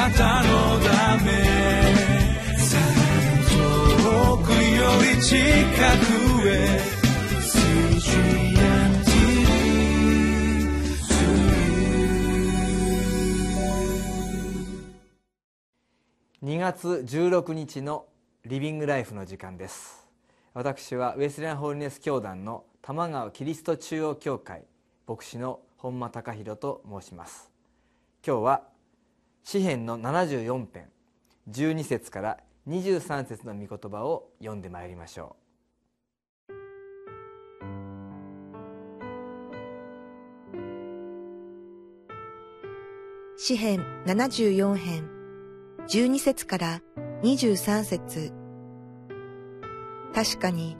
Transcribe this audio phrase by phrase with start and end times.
[0.00, 1.30] なたのため
[3.50, 4.56] 遠くよ
[5.14, 6.80] り近くへ
[16.42, 18.06] 2月16日の
[18.46, 20.08] リビングライフの時間です。
[20.54, 24.64] 私はウェスレンホールネス教団の玉川キリスト中央教会
[25.06, 27.50] 牧師の本間隆弘と申します。
[28.26, 28.69] 今日は
[29.42, 30.90] 詩編の74編
[31.50, 32.38] 12節から
[32.68, 35.40] 23節の御言葉を読んでまいりましょう。
[43.36, 45.08] 詩編74編
[45.88, 46.82] 12節から
[47.22, 48.32] 23節。
[50.14, 50.76] 確かに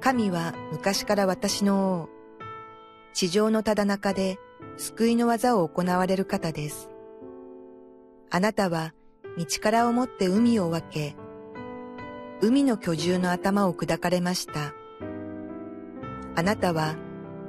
[0.00, 2.08] 神は昔から私の王、
[3.14, 4.38] 地上のただ中で
[4.76, 6.91] 救いの技を行われる方です。
[8.34, 8.94] あなたは
[9.36, 11.14] 道からをもって海を分け、
[12.40, 14.72] 海の居住の頭を砕かれました。
[16.34, 16.96] あなたは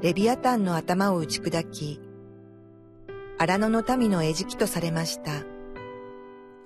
[0.02, 2.02] レビアタンの頭を打ち砕き、
[3.38, 5.32] 荒野の民の餌食とされました。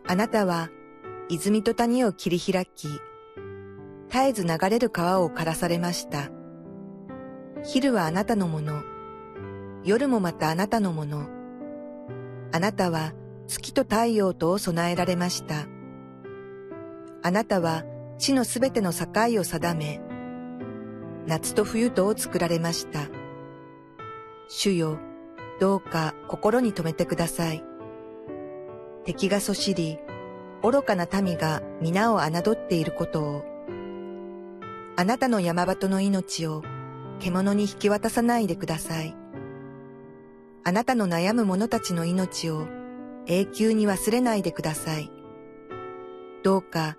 [0.08, 0.72] あなたは
[1.30, 6.32] 泉と谷を切り開き、絶えず流れる川を枯らされました。
[7.64, 8.82] 昼はあなたのもの、
[9.84, 11.28] 夜もまたあなたのもの。
[12.52, 13.14] あなたは
[13.48, 15.68] 月と太陽とを備えられました。
[17.24, 17.84] あなたは
[18.18, 19.08] 地のすべての境
[19.40, 20.02] を定め、
[21.26, 23.08] 夏と冬とを作られました。
[24.48, 25.00] 主よ、
[25.60, 27.64] どうか心に留めてください。
[29.06, 29.98] 敵がそしり、
[30.62, 33.44] 愚かな民が皆を侮っていることを、
[34.98, 36.64] あなたの山鳩の命を
[37.20, 39.16] 獣に引き渡さないでください。
[40.64, 42.68] あなたの悩む者たちの命を
[43.30, 45.12] 永久に忘れないでください。
[46.44, 46.96] どうか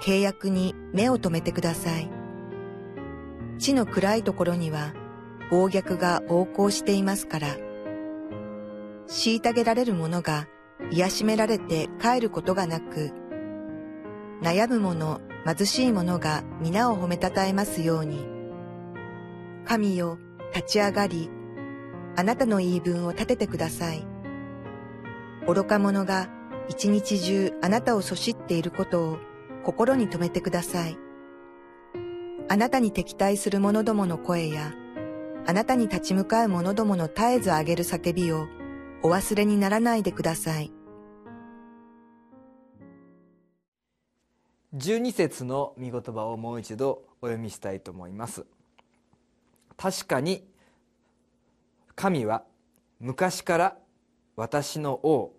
[0.00, 2.10] 契約に目を留めてください。
[3.58, 4.94] 地の暗いところには
[5.50, 7.48] 暴虐が横行していますから、
[9.08, 10.46] 虐げられる者が
[10.90, 13.10] 癒しめられて帰ることがなく、
[14.42, 18.26] 悩む者、貧しい者が皆を褒めたたえますように。
[19.64, 20.18] 神よ、
[20.54, 21.30] 立ち上がり、
[22.16, 24.13] あなたの言い分を立ててください。
[25.46, 26.28] 愚か者が
[26.68, 29.18] 一日中あなたをそしっていることを
[29.62, 30.96] 心に留めてください。
[32.48, 34.72] あなたに敵対する者どもの声や、
[35.46, 38.46] あなたに立ち向かう者どもの絶えず上げる叫びを
[39.02, 40.72] お忘れにならないでください。
[44.74, 48.44] 12節の御言葉をもう一度お読みしたいと思います
[49.76, 50.44] 確かに
[51.94, 52.42] 神は
[52.98, 53.76] 昔から
[54.36, 55.32] 私の王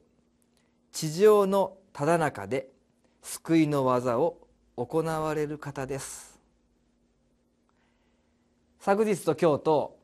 [0.92, 2.70] 地上のただ中で
[3.22, 4.38] 救いの技を
[4.78, 6.40] 行われる方です。
[8.80, 9.98] 昨日と今日と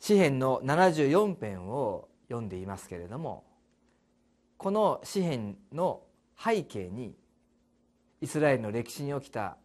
[0.00, 3.44] 詩篇の74編を読んでいますけれども
[4.56, 6.00] この詩篇の
[6.42, 7.14] 背景に
[8.22, 9.58] イスラエルの歴史に起きた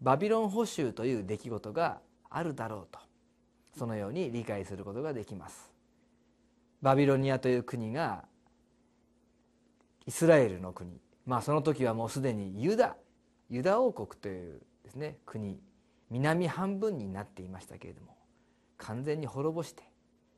[0.00, 1.98] バビロン捕囚という出来事が
[2.30, 2.98] あるだろうと
[3.78, 5.67] そのように理解することができます
[6.82, 8.24] バビロニアという国が
[10.06, 11.00] イスラエルの国。
[11.26, 12.96] まあその時はもうすでにユダ
[13.50, 15.60] ユダ王国というですね国。
[16.10, 18.16] 南半分になっていましたけれども
[18.76, 19.82] 完全に滅ぼして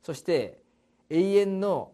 [0.03, 0.59] そして
[1.09, 1.91] 永遠の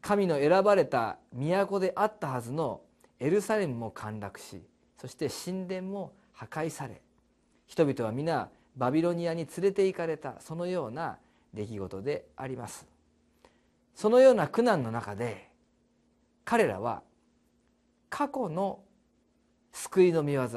[0.00, 2.80] 神の選ばれた都であったはずの
[3.18, 4.62] エルサレムも陥落し
[4.98, 7.02] そして神殿も破壊され
[7.66, 11.18] 人々は皆バビロニアに連れて行かれたそのような
[11.52, 12.86] 出来事であります。
[14.00, 15.50] そのような苦難の中で
[16.46, 17.02] 彼らは
[18.08, 18.80] 過去の
[19.72, 20.48] 救いの御業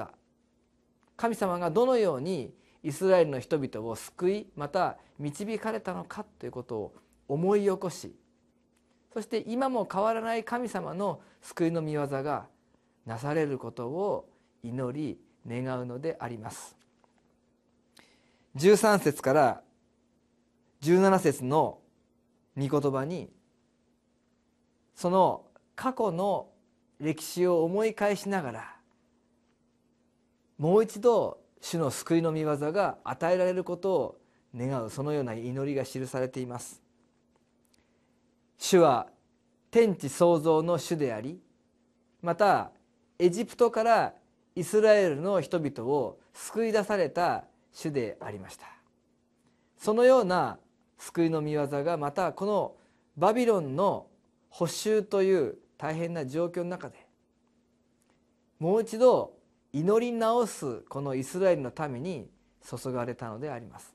[1.17, 6.93] 神様がどのようにイスラエルの人々を救いまた導かれたのかということを
[7.27, 8.15] 思い起こし
[9.13, 12.45] そして今も変わらない神様の救いの御業が
[13.05, 14.29] なされることを
[14.63, 16.77] 祈り願うのであります。
[18.55, 19.61] 13節から
[20.81, 21.82] 17節の
[22.57, 23.29] 御言葉に
[24.95, 25.45] その
[25.75, 26.49] 過去の
[26.99, 28.75] 歴史を思い返しながら
[30.57, 34.17] もう一度主の救いの御業が与えられることを
[34.55, 36.81] 願うそのような祈りが記されています。
[38.57, 39.07] 主は
[39.71, 41.39] 天地創造の主であり
[42.21, 42.71] また
[43.17, 44.13] エジプトから
[44.55, 48.67] イスラエルの人々を救い出された主でありました。
[49.77, 50.59] そのような
[51.03, 52.75] 救いの御業がまたこの
[53.17, 54.07] バビロンの
[54.49, 57.05] 捕囚という大変な状況の中で
[58.57, 59.33] もう一度
[59.73, 62.29] 祈り直すこのイスラエルの民に
[62.65, 63.93] 注がれたのであります。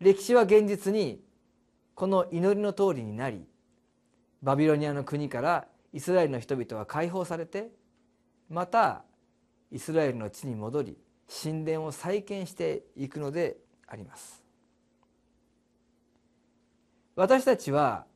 [0.00, 1.22] 歴史は現実に
[1.94, 3.44] この祈りの通りになり
[4.42, 7.70] バビロニアの国からイスラエルの人々は解放されて
[8.48, 9.04] また
[9.70, 10.96] イスラエルの地に戻り
[11.42, 14.41] 神殿を再建していくのであります。
[17.14, 18.06] 私たちは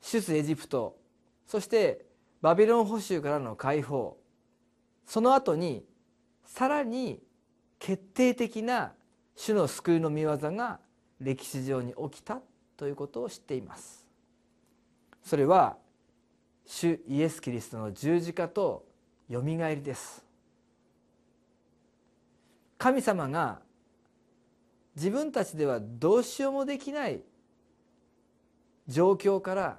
[0.00, 0.96] 出エジプト
[1.46, 2.06] そして
[2.40, 4.16] バビロン捕囚からの解放
[5.06, 5.84] その後に
[6.44, 7.20] さらに
[7.78, 8.92] 決定的な
[9.36, 10.80] 主の救いの御業が
[11.20, 12.40] 歴史上に起きた
[12.76, 14.06] ということを知っています。
[15.22, 15.76] それは
[16.66, 18.84] 主イエス・キリストの十字架と
[19.28, 20.24] よみがえりです。
[22.78, 23.60] 神様が
[24.94, 27.22] 自分たちではどうしようもできない
[28.88, 29.78] 状況から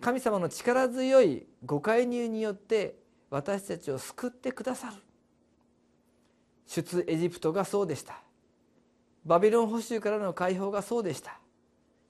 [0.00, 2.96] 神様の力強いご介入によって
[3.30, 4.96] 私たちを救ってくださる。
[6.66, 8.20] 出エジプトがそうでした。
[9.24, 11.38] バビロン捕囚からの解放がそうでした。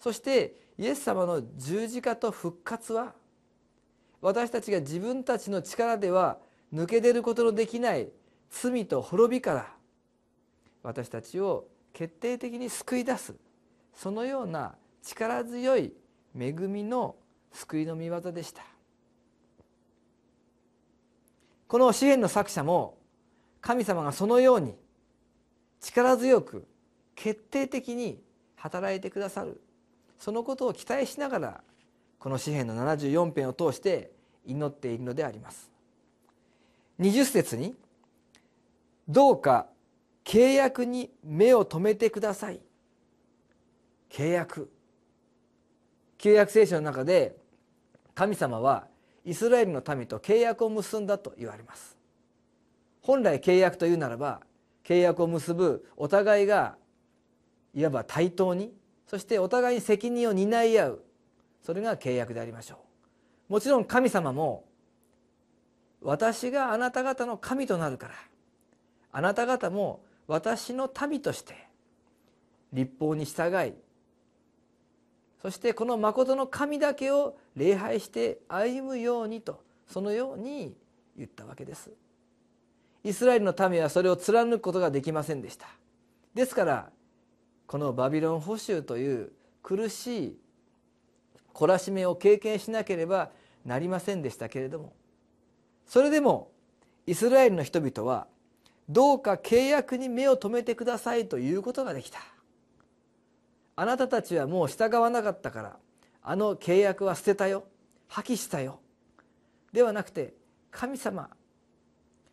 [0.01, 3.15] そしてイエス様の十字架と復活は
[4.21, 6.39] 私たちが自分たちの力では
[6.73, 8.09] 抜け出ることのできない
[8.51, 9.73] 罪と滅びから
[10.83, 13.35] 私たちを決定的に救い出す
[13.95, 15.93] そのような力強い
[16.39, 17.17] 恵みの
[17.53, 18.63] 救いの御業でした。
[21.69, 22.99] この詩篇の作者も
[23.63, 24.75] 神様がそのように
[25.81, 26.67] 力強く
[27.15, 28.23] 決定的に
[28.57, 29.61] 働いてくださる
[30.19, 31.61] そのことを期待しながら
[32.19, 34.13] この詩篇の74編を通して
[34.45, 35.71] 祈っているのであります。
[37.01, 37.75] 20節に
[39.09, 39.67] 「どうか
[40.25, 42.61] 契約に目を留めてください」
[44.11, 44.71] 契約。
[46.23, 47.37] 旧約聖書の中で
[48.15, 48.87] 神様は
[49.25, 51.99] イスラエルの民と契約を結んだと言われます。
[53.01, 54.41] 本来契約というならば
[54.85, 56.77] 契約を結ぶお互いが
[57.75, 58.73] いわば対等に
[59.09, 61.05] そしてお互いに責任を担い合う
[61.61, 62.77] それが契約でありましょ
[63.49, 63.55] う。
[63.55, 64.65] もちろん神様も
[66.03, 68.15] 私があなた方の神となるから
[69.11, 71.67] あなた方も私の民として
[72.73, 73.75] 立法に従い
[75.43, 80.73] そしてこの誠の神だけを礼拝して歩むようにとそのように
[81.17, 81.91] 言ったわけです。
[83.03, 85.67] イスラエルの民はそれを貫くことができませんでした。
[86.33, 86.91] ですから
[87.67, 90.39] このバビロン捕囚という苦しい
[91.53, 93.31] 懲らしめを経験しなければ
[93.65, 94.93] なりませんでしたけれども
[95.87, 96.51] それでも
[97.07, 98.27] イスラエルの人々は
[98.89, 102.21] どうか契約に目を留めてくださいということができた。
[103.75, 105.77] あなたたちはもう従わなかったから
[106.23, 107.65] あの契約は捨てたよ。
[108.09, 108.81] 破棄したよ。
[109.73, 110.35] ではなくて
[110.71, 111.31] 神様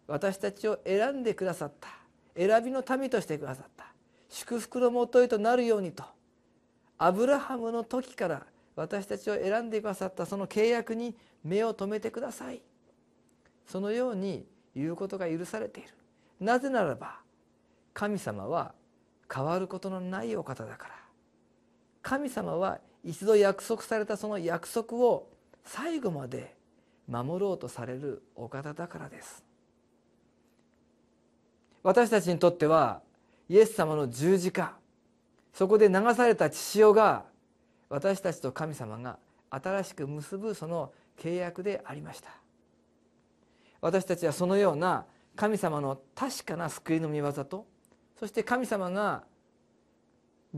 [0.07, 1.89] 私たちを選んでくださった。
[2.36, 3.86] 選びの民としてくださった。
[4.30, 6.03] 祝福のもとへとなるようにと。
[6.97, 8.45] アブラハムの時から
[8.75, 10.25] 私たちを選んでくださった。
[10.25, 12.62] その契約に目を留めてください。
[13.65, 14.45] そのように
[14.75, 15.89] 言うことが許されている。
[16.39, 17.19] なぜならば
[17.94, 18.74] 神様は
[19.33, 20.98] 変わることのないお方だから。
[22.01, 25.29] 神様は一度約束されたその約束を
[25.63, 26.55] 最後まで
[27.07, 29.44] 守ろうとされるお方だからです。
[31.81, 33.01] 私たちにとっては
[33.47, 34.77] イエス様の十字架
[35.53, 37.25] そこで流された血潮が
[37.89, 39.18] 私たちと神様が
[39.49, 42.29] 新しく結ぶその契約でありました。
[43.81, 47.65] 私たちはそのような神様の確かな救いの御業と
[48.19, 49.23] そして神様が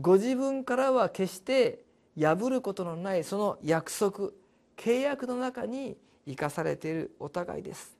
[0.00, 1.84] ご自分からは決して
[2.18, 4.30] 破ることのないその約束
[4.76, 5.96] 契約の中に
[6.26, 7.96] 生かされているお互いです。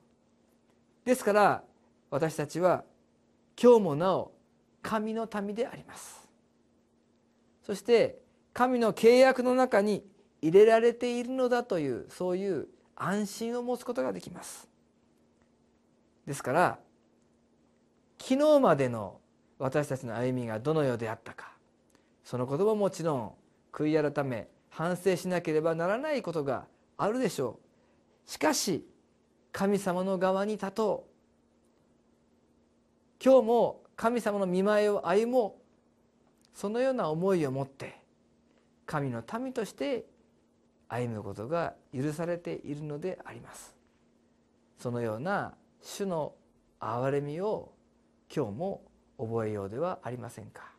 [1.05, 1.63] ですから
[2.09, 2.83] 私たちは
[3.61, 4.31] 今日もなお
[4.81, 6.27] 神の民であります。
[7.63, 8.19] そして
[8.53, 10.03] 神の契約の中に
[10.41, 14.67] 入れられているのだというそういう安心を持つことができます。
[16.25, 16.79] ですから
[18.19, 19.19] 昨日までの
[19.59, 21.52] 私たちの歩みがどのようであったか
[22.23, 23.33] そのことももちろん
[23.71, 26.65] 悔い改め反省しなければならないことが
[26.97, 27.59] あるでしょ
[28.27, 28.29] う。
[28.29, 28.85] しかし
[29.51, 31.13] 神様の側に立とう。
[33.23, 35.63] 今日も神様の見舞いを歩もう。
[36.53, 37.99] そのような思いを持って
[38.85, 40.05] 神の民として
[40.87, 43.75] 歩むことが許されているのであります。
[44.77, 46.35] そのような主の
[46.79, 47.71] 憐れみを
[48.33, 48.83] 今日も
[49.17, 50.72] 覚えようではありませんか。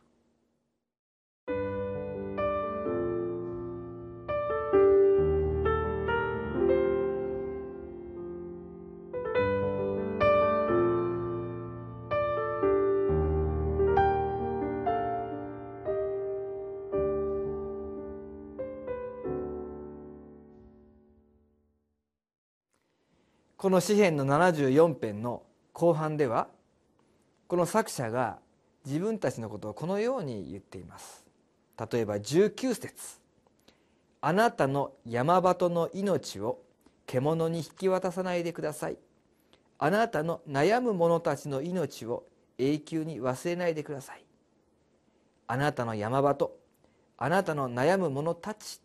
[23.57, 26.49] この詩篇の74編の後半では
[27.47, 28.39] この作者が
[28.85, 31.25] 自分たちのことをこのように言っています。
[31.91, 33.19] 例えば19節。
[34.21, 36.59] あなたの山鳩の命を
[37.05, 38.97] 獣に引き渡さないでください。
[39.77, 42.23] あなたの悩む者たちの命を
[42.57, 44.23] 永久に忘れないでください。
[45.47, 46.51] あなたの山鳩
[47.17, 48.81] あなたの悩む者たち。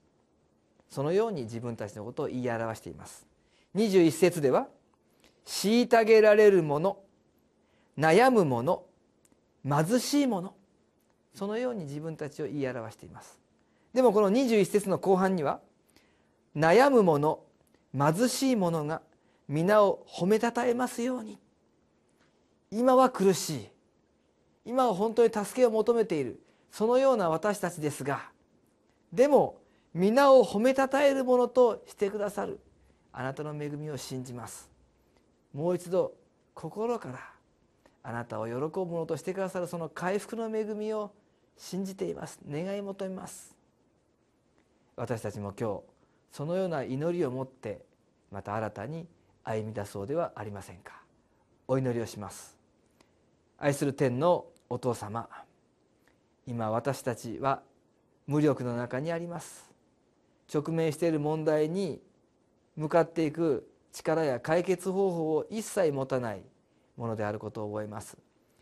[0.88, 3.29] そのように自分たちのことを言い表しています。
[3.74, 4.68] 21節では
[5.46, 6.98] 虐げられる者
[7.98, 8.84] 悩む者
[9.64, 10.54] 貧しい者
[11.34, 13.38] そのように自分たちを言い表しています。
[13.94, 15.60] でもこの21節の後半には
[16.56, 17.40] 悩む者
[17.96, 19.02] 貧しい者が
[19.48, 21.38] 皆を褒めたたえますように。
[22.70, 23.68] 今は苦しい。
[24.64, 26.40] 今は本当に助けを求めている。
[26.70, 28.30] そのような私たちですが
[29.12, 29.58] でも
[29.92, 32.60] 皆を褒めたたえるものとしてくださる。
[33.12, 34.70] あなたの恵みを信じます。
[35.52, 36.12] もう一度
[36.54, 37.18] 心から
[38.02, 41.12] あなたを喜ぶものとしてくださるその回復の恵みを
[41.56, 42.38] 信じています。
[42.48, 43.56] 願い求めます。
[44.96, 45.82] 私たちも今日
[46.32, 47.84] そのような祈りを持って
[48.30, 49.06] また新たに
[49.44, 51.00] 歩み出そうではありませんか。
[51.66, 52.56] お祈りをします。
[53.58, 55.28] 愛する天のお父様
[56.46, 57.62] 今私たちは
[58.26, 59.70] 無力の中にあります。
[60.52, 62.00] 直面している問題に
[62.76, 66.42] 向かっていく力や解決方法を一切持たない
[66.96, 68.16] ものであることを覚えます。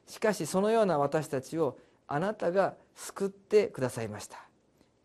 [0.07, 4.39] しかしそのような私たちをあなたが救ってくださいました。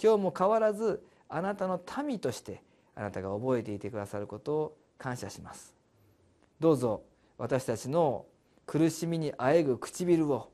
[0.01, 2.63] 今日も変わらずあなたの民として
[2.95, 5.74] あなたが覚えていてくださることを感謝します。
[6.60, 7.03] どうぞ
[7.38, 8.25] 私たちの
[8.65, 10.50] 苦しみにあえぐ唇を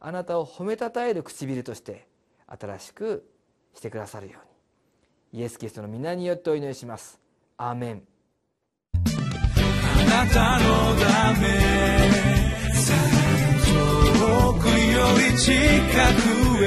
[0.00, 2.06] あなたを褒めたたえる唇として
[2.46, 3.26] 新しく
[3.74, 5.40] してくださるように。
[5.40, 7.25] イエス・キリストの皆によってお祈りします。
[7.58, 8.02] アメン。
[8.92, 8.98] あ
[10.04, 11.48] なたのため
[13.64, 15.54] 遠くより近
[16.20, 16.64] く